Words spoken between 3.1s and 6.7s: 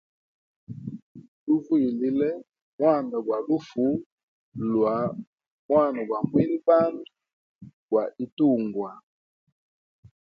gwa lufu lwa mwana gwa mwine